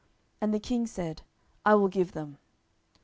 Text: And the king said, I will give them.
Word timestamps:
And 0.41 0.51
the 0.51 0.59
king 0.59 0.87
said, 0.87 1.21
I 1.63 1.75
will 1.75 1.87
give 1.87 2.13
them. 2.13 2.39